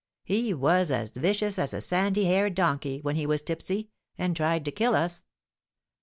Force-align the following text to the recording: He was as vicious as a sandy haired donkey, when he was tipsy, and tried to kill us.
He 0.23 0.51
was 0.51 0.89
as 0.89 1.11
vicious 1.11 1.59
as 1.59 1.75
a 1.75 1.79
sandy 1.79 2.25
haired 2.25 2.55
donkey, 2.55 3.01
when 3.01 3.15
he 3.15 3.27
was 3.27 3.43
tipsy, 3.43 3.91
and 4.17 4.35
tried 4.35 4.65
to 4.65 4.71
kill 4.71 4.95
us. 4.95 5.21